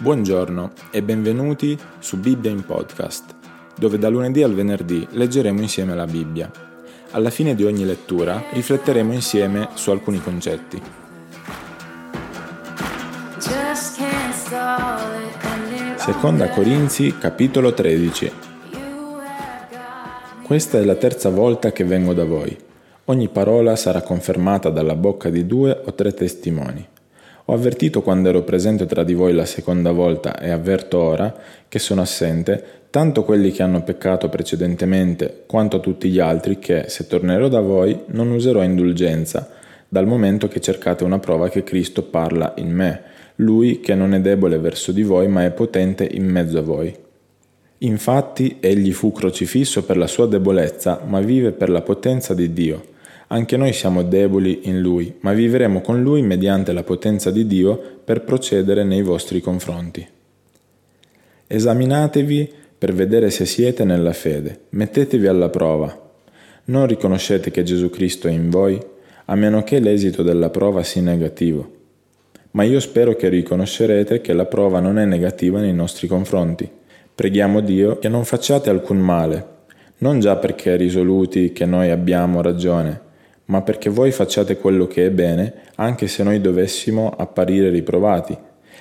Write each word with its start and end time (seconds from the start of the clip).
Buongiorno 0.00 0.72
e 0.90 1.02
benvenuti 1.02 1.78
su 1.98 2.18
Bibbia 2.18 2.50
in 2.50 2.64
podcast, 2.64 3.34
dove 3.76 3.98
da 3.98 4.08
lunedì 4.08 4.42
al 4.42 4.54
venerdì 4.54 5.06
leggeremo 5.10 5.60
insieme 5.60 5.94
la 5.94 6.06
Bibbia. 6.06 6.50
Alla 7.10 7.28
fine 7.28 7.54
di 7.54 7.64
ogni 7.64 7.84
lettura 7.84 8.44
rifletteremo 8.50 9.12
insieme 9.12 9.68
su 9.74 9.90
alcuni 9.90 10.18
concetti. 10.22 10.80
Seconda 15.96 16.48
Corinzi, 16.48 17.18
capitolo 17.18 17.74
13. 17.74 18.32
Questa 20.42 20.78
è 20.78 20.84
la 20.84 20.94
terza 20.94 21.28
volta 21.28 21.72
che 21.72 21.84
vengo 21.84 22.14
da 22.14 22.24
voi. 22.24 22.56
Ogni 23.04 23.28
parola 23.28 23.76
sarà 23.76 24.00
confermata 24.00 24.70
dalla 24.70 24.94
bocca 24.94 25.28
di 25.28 25.46
due 25.46 25.78
o 25.84 25.92
tre 25.92 26.14
testimoni. 26.14 26.88
Ho 27.50 27.54
avvertito 27.54 28.00
quando 28.00 28.28
ero 28.28 28.42
presente 28.42 28.86
tra 28.86 29.02
di 29.02 29.12
voi 29.12 29.32
la 29.32 29.44
seconda 29.44 29.90
volta 29.90 30.38
e 30.38 30.50
avverto 30.50 30.98
ora 30.98 31.34
che 31.66 31.80
sono 31.80 32.00
assente 32.00 32.64
tanto 32.90 33.24
quelli 33.24 33.50
che 33.50 33.64
hanno 33.64 33.82
peccato 33.82 34.28
precedentemente 34.28 35.42
quanto 35.46 35.80
tutti 35.80 36.08
gli 36.10 36.20
altri 36.20 36.60
che, 36.60 36.84
se 36.86 37.08
tornerò 37.08 37.48
da 37.48 37.58
voi, 37.58 38.02
non 38.10 38.30
userò 38.30 38.62
indulgenza, 38.62 39.50
dal 39.88 40.06
momento 40.06 40.46
che 40.46 40.60
cercate 40.60 41.02
una 41.02 41.18
prova 41.18 41.48
che 41.48 41.64
Cristo 41.64 42.04
parla 42.04 42.54
in 42.58 42.70
me, 42.70 43.02
lui 43.36 43.80
che 43.80 43.96
non 43.96 44.14
è 44.14 44.20
debole 44.20 44.56
verso 44.58 44.92
di 44.92 45.02
voi 45.02 45.26
ma 45.26 45.44
è 45.44 45.50
potente 45.50 46.08
in 46.08 46.26
mezzo 46.26 46.58
a 46.58 46.62
voi. 46.62 46.96
Infatti 47.78 48.58
egli 48.60 48.92
fu 48.92 49.10
crocifisso 49.10 49.82
per 49.82 49.96
la 49.96 50.06
sua 50.06 50.28
debolezza, 50.28 51.02
ma 51.04 51.18
vive 51.18 51.50
per 51.50 51.68
la 51.68 51.82
potenza 51.82 52.32
di 52.32 52.52
Dio 52.52 52.98
anche 53.32 53.56
noi 53.56 53.72
siamo 53.72 54.02
deboli 54.02 54.62
in 54.62 54.80
Lui, 54.80 55.14
ma 55.20 55.32
vivremo 55.32 55.80
con 55.80 56.02
Lui 56.02 56.20
mediante 56.22 56.72
la 56.72 56.82
potenza 56.82 57.30
di 57.30 57.46
Dio 57.46 57.80
per 58.02 58.24
procedere 58.24 58.82
nei 58.82 59.02
vostri 59.02 59.40
confronti. 59.40 60.04
Esaminatevi 61.46 62.52
per 62.76 62.92
vedere 62.92 63.30
se 63.30 63.46
siete 63.46 63.84
nella 63.84 64.12
fede, 64.12 64.62
mettetevi 64.70 65.28
alla 65.28 65.48
prova. 65.48 66.10
Non 66.64 66.86
riconoscete 66.86 67.52
che 67.52 67.62
Gesù 67.62 67.88
Cristo 67.88 68.26
è 68.26 68.32
in 68.32 68.50
voi, 68.50 68.80
a 69.26 69.34
meno 69.36 69.62
che 69.62 69.78
l'esito 69.78 70.24
della 70.24 70.50
prova 70.50 70.82
sia 70.82 71.02
negativo. 71.02 71.78
Ma 72.52 72.64
io 72.64 72.80
spero 72.80 73.14
che 73.14 73.28
riconoscerete 73.28 74.20
che 74.20 74.32
la 74.32 74.46
prova 74.46 74.80
non 74.80 74.98
è 74.98 75.04
negativa 75.04 75.60
nei 75.60 75.72
nostri 75.72 76.08
confronti. 76.08 76.68
Preghiamo 77.14 77.60
Dio 77.60 77.98
che 78.00 78.08
non 78.08 78.24
facciate 78.24 78.70
alcun 78.70 78.98
male, 78.98 79.46
non 79.98 80.18
già 80.18 80.34
perché 80.34 80.74
risoluti 80.74 81.52
che 81.52 81.64
noi 81.64 81.90
abbiamo 81.90 82.42
ragione, 82.42 83.08
ma 83.50 83.62
perché 83.62 83.90
voi 83.90 84.12
facciate 84.12 84.56
quello 84.56 84.86
che 84.86 85.06
è 85.06 85.10
bene, 85.10 85.52
anche 85.74 86.06
se 86.06 86.22
noi 86.22 86.40
dovessimo 86.40 87.10
apparire 87.10 87.68
riprovati. 87.68 88.36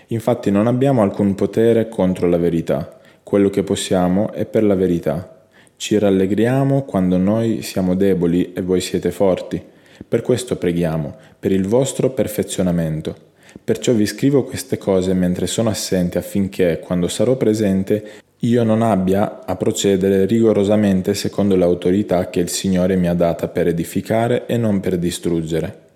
Infatti 0.07 0.51
non 0.51 0.67
abbiamo 0.67 1.01
alcun 1.01 1.33
potere 1.33 1.89
contro 1.89 2.27
la 2.27 2.37
verità, 2.37 2.99
quello 3.23 3.49
che 3.49 3.63
possiamo 3.63 4.31
è 4.31 4.45
per 4.45 4.63
la 4.63 4.75
verità. 4.75 5.37
Ci 5.75 5.97
rallegriamo 5.97 6.83
quando 6.83 7.17
noi 7.17 7.63
siamo 7.63 7.95
deboli 7.95 8.53
e 8.53 8.61
voi 8.61 8.79
siete 8.79 9.09
forti. 9.09 9.61
Per 10.07 10.21
questo 10.21 10.55
preghiamo, 10.55 11.15
per 11.39 11.51
il 11.51 11.67
vostro 11.67 12.11
perfezionamento. 12.11 13.15
Perciò 13.63 13.93
vi 13.93 14.05
scrivo 14.05 14.43
queste 14.43 14.77
cose 14.77 15.13
mentre 15.13 15.47
sono 15.47 15.69
assente 15.69 16.19
affinché, 16.19 16.79
quando 16.79 17.07
sarò 17.07 17.35
presente, 17.35 18.03
io 18.43 18.63
non 18.63 18.81
abbia 18.81 19.41
a 19.45 19.55
procedere 19.57 20.25
rigorosamente 20.25 21.13
secondo 21.13 21.57
l'autorità 21.57 22.29
che 22.29 22.39
il 22.39 22.47
Signore 22.47 22.95
mi 22.95 23.09
ha 23.09 23.13
data 23.13 23.49
per 23.49 23.67
edificare 23.67 24.45
e 24.45 24.55
non 24.55 24.79
per 24.79 24.97
distruggere. 24.97 25.87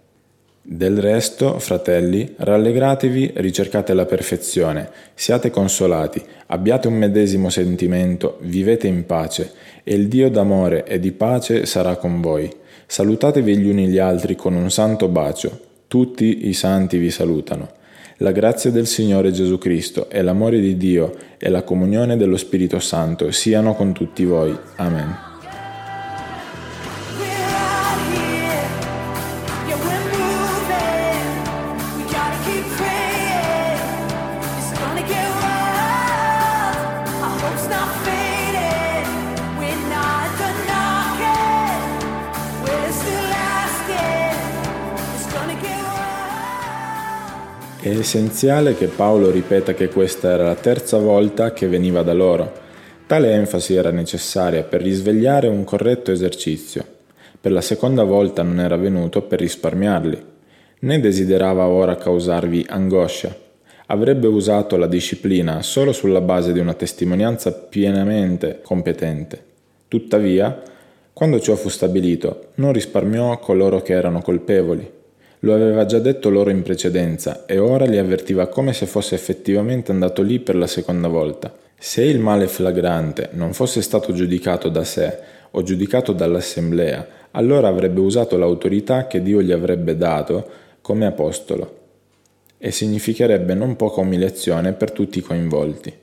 Del 0.61 0.97
resto, 0.97 1.59
fratelli, 1.59 2.35
rallegratevi, 2.37 3.33
ricercate 3.35 3.93
la 3.93 4.05
perfezione, 4.05 4.89
siate 5.13 5.51
consolati, 5.51 6.21
abbiate 6.47 6.87
un 6.87 6.95
medesimo 6.95 7.49
sentimento, 7.49 8.37
vivete 8.41 8.87
in 8.87 9.05
pace, 9.05 9.51
e 9.83 9.93
il 9.95 10.09
Dio 10.09 10.29
d'amore 10.29 10.85
e 10.85 10.99
di 10.99 11.11
pace 11.11 11.65
sarà 11.65 11.95
con 11.95 12.19
voi. 12.19 12.49
Salutatevi 12.85 13.57
gli 13.57 13.69
uni 13.69 13.87
gli 13.87 13.99
altri 13.99 14.35
con 14.35 14.53
un 14.53 14.69
santo 14.69 15.07
bacio. 15.07 15.59
Tutti 15.87 16.47
i 16.47 16.53
santi 16.53 16.97
vi 16.97 17.09
salutano. 17.09 17.81
La 18.23 18.31
grazia 18.31 18.71
del 18.71 18.87
Signore 18.87 19.33
Gesù 19.33 19.57
Cristo 19.57 20.09
e 20.09 20.21
l'amore 20.21 20.61
di 20.61 20.77
Dio 20.77 21.13
e 21.37 21.49
la 21.49 21.63
comunione 21.63 22.15
dello 22.15 22.37
Spirito 22.37 22.79
Santo 22.79 23.31
siano 23.31 23.75
con 23.75 23.91
tutti 23.91 24.23
voi. 24.23 24.57
Amen. 24.77 25.32
È 47.83 47.89
essenziale 47.89 48.75
che 48.75 48.87
Paolo 48.87 49.29
ripeta 49.29 49.73
che 49.73 49.89
questa 49.89 50.29
era 50.29 50.45
la 50.45 50.55
terza 50.55 50.97
volta 50.99 51.51
che 51.51 51.67
veniva 51.67 52.01
da 52.01 52.13
loro. 52.13 52.49
Tale 53.05 53.33
enfasi 53.33 53.75
era 53.75 53.91
necessaria 53.91 54.63
per 54.63 54.81
risvegliare 54.81 55.49
un 55.49 55.65
corretto 55.65 56.09
esercizio. 56.09 56.85
Per 57.41 57.51
la 57.51 57.59
seconda 57.59 58.03
volta 58.03 58.41
non 58.41 58.61
era 58.61 58.77
venuto 58.77 59.23
per 59.23 59.41
risparmiarli, 59.41 60.17
né 60.79 60.99
desiderava 61.01 61.67
ora 61.67 61.97
causarvi 61.97 62.67
angoscia. 62.69 63.35
Avrebbe 63.87 64.27
usato 64.27 64.77
la 64.77 64.87
disciplina 64.87 65.61
solo 65.61 65.91
sulla 65.91 66.21
base 66.21 66.53
di 66.53 66.59
una 66.59 66.75
testimonianza 66.75 67.51
pienamente 67.51 68.61
competente. 68.63 69.43
Tuttavia, 69.89 70.61
quando 71.11 71.37
ciò 71.41 71.55
fu 71.55 71.67
stabilito, 71.67 72.51
non 72.55 72.71
risparmiò 72.71 73.37
coloro 73.39 73.81
che 73.81 73.91
erano 73.91 74.21
colpevoli 74.21 75.01
lo 75.43 75.53
aveva 75.53 75.85
già 75.85 75.99
detto 75.99 76.29
loro 76.29 76.49
in 76.49 76.61
precedenza 76.63 77.45
e 77.45 77.57
ora 77.57 77.85
li 77.85 77.97
avvertiva 77.97 78.47
come 78.47 78.71
se 78.71 78.85
fosse 78.85 79.15
effettivamente 79.15 79.91
andato 79.91 80.21
lì 80.21 80.39
per 80.39 80.55
la 80.55 80.67
seconda 80.67 81.09
volta. 81.09 81.53
Se 81.77 82.01
il 82.01 82.19
male 82.19 82.47
flagrante 82.47 83.29
non 83.33 83.53
fosse 83.53 83.81
stato 83.81 84.13
giudicato 84.13 84.69
da 84.69 84.85
sé 84.85 85.19
o 85.51 85.61
giudicato 85.61 86.13
dall'assemblea, 86.13 87.07
allora 87.31 87.67
avrebbe 87.67 87.99
usato 87.99 88.37
l'autorità 88.37 89.07
che 89.07 89.21
Dio 89.21 89.41
gli 89.41 89.51
avrebbe 89.51 89.97
dato 89.97 90.49
come 90.81 91.05
apostolo 91.05 91.81
e 92.57 92.71
significherebbe 92.71 93.53
non 93.53 93.75
poca 93.75 93.99
umiliazione 93.99 94.71
per 94.71 94.91
tutti 94.91 95.17
i 95.17 95.21
coinvolti. 95.21 95.93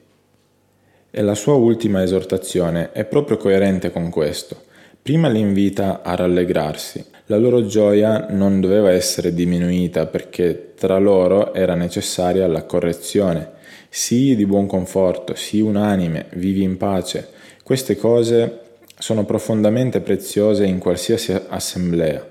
E 1.10 1.22
la 1.22 1.34
sua 1.34 1.54
ultima 1.54 2.02
esortazione 2.02 2.92
è 2.92 3.06
proprio 3.06 3.38
coerente 3.38 3.90
con 3.90 4.10
questo. 4.10 4.64
Prima 5.00 5.28
li 5.28 5.40
invita 5.40 6.02
a 6.02 6.14
rallegrarsi. 6.14 7.09
La 7.30 7.36
loro 7.36 7.64
gioia 7.64 8.26
non 8.30 8.58
doveva 8.58 8.91
essere 8.91 9.32
diminuita 9.32 10.06
perché 10.06 10.72
tra 10.74 10.98
loro 10.98 11.54
era 11.54 11.76
necessaria 11.76 12.48
la 12.48 12.64
correzione. 12.64 13.52
Sii 13.88 14.34
di 14.34 14.44
buon 14.46 14.66
conforto, 14.66 15.36
sii 15.36 15.60
unanime, 15.60 16.26
vivi 16.32 16.64
in 16.64 16.76
pace. 16.76 17.28
Queste 17.62 17.94
cose 17.94 18.62
sono 18.98 19.24
profondamente 19.24 20.00
preziose 20.00 20.64
in 20.64 20.78
qualsiasi 20.78 21.40
assemblea. 21.46 22.28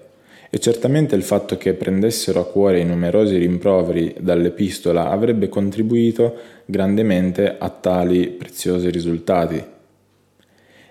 E 0.49 0.59
certamente 0.59 1.15
il 1.15 1.23
fatto 1.23 1.55
che 1.55 1.75
prendessero 1.75 2.41
a 2.41 2.45
cuore 2.45 2.81
i 2.81 2.85
numerosi 2.85 3.37
rimproveri 3.37 4.15
dall'epistola 4.19 5.11
avrebbe 5.11 5.47
contribuito 5.47 6.35
grandemente 6.65 7.55
a 7.57 7.69
tali 7.69 8.27
preziosi 8.27 8.89
risultati 8.89 9.77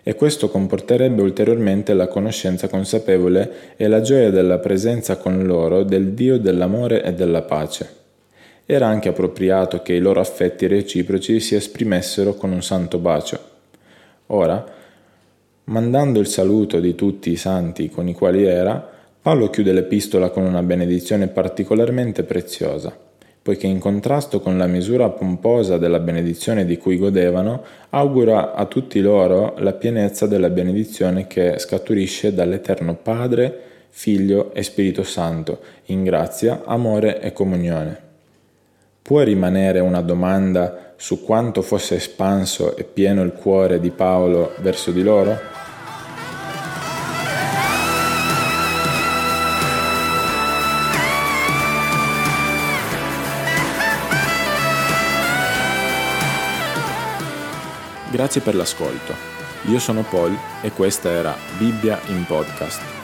e 0.08 0.14
questo 0.14 0.48
comporterebbe 0.48 1.20
ulteriormente 1.20 1.92
la 1.92 2.08
conoscenza 2.08 2.66
consapevole 2.66 3.74
e 3.76 3.88
la 3.88 4.00
gioia 4.00 4.30
della 4.30 4.56
presenza 4.56 5.18
con 5.18 5.44
loro 5.44 5.82
del 5.82 6.12
Dio 6.12 6.38
dell'amore 6.38 7.02
e 7.02 7.12
della 7.12 7.42
pace. 7.42 7.96
Era 8.64 8.86
anche 8.86 9.10
appropriato 9.10 9.82
che 9.82 9.92
i 9.92 9.98
loro 9.98 10.20
affetti 10.20 10.66
reciproci 10.66 11.40
si 11.40 11.56
esprimessero 11.56 12.32
con 12.36 12.52
un 12.52 12.62
santo 12.62 12.96
bacio. 12.96 13.38
Ora, 14.28 14.64
mandando 15.64 16.20
il 16.20 16.26
saluto 16.26 16.80
di 16.80 16.94
tutti 16.94 17.30
i 17.30 17.36
santi 17.36 17.90
con 17.90 18.08
i 18.08 18.14
quali 18.14 18.44
era, 18.44 18.82
Paolo 19.20 19.50
chiude 19.50 19.74
l'epistola 19.74 20.30
con 20.30 20.42
una 20.42 20.62
benedizione 20.62 21.28
particolarmente 21.28 22.22
preziosa 22.22 23.07
poiché 23.48 23.66
in 23.66 23.78
contrasto 23.78 24.40
con 24.40 24.58
la 24.58 24.66
misura 24.66 25.08
pomposa 25.08 25.78
della 25.78 26.00
benedizione 26.00 26.66
di 26.66 26.76
cui 26.76 26.98
godevano, 26.98 27.64
augura 27.88 28.52
a 28.52 28.66
tutti 28.66 29.00
loro 29.00 29.54
la 29.60 29.72
pienezza 29.72 30.26
della 30.26 30.50
benedizione 30.50 31.26
che 31.26 31.58
scaturisce 31.58 32.34
dall'Eterno 32.34 32.94
Padre, 32.96 33.58
Figlio 33.88 34.52
e 34.52 34.62
Spirito 34.62 35.02
Santo, 35.02 35.60
in 35.86 36.04
grazia, 36.04 36.60
amore 36.66 37.22
e 37.22 37.32
comunione. 37.32 37.98
Può 39.00 39.22
rimanere 39.22 39.80
una 39.80 40.02
domanda 40.02 40.92
su 40.96 41.24
quanto 41.24 41.62
fosse 41.62 41.94
espanso 41.94 42.76
e 42.76 42.84
pieno 42.84 43.22
il 43.22 43.32
cuore 43.32 43.80
di 43.80 43.88
Paolo 43.88 44.52
verso 44.58 44.90
di 44.90 45.02
loro? 45.02 45.67
Grazie 58.18 58.40
per 58.40 58.56
l'ascolto. 58.56 59.14
Io 59.68 59.78
sono 59.78 60.02
Paul 60.02 60.36
e 60.60 60.72
questa 60.72 61.08
era 61.08 61.36
Bibbia 61.56 62.00
in 62.08 62.24
podcast. 62.26 62.97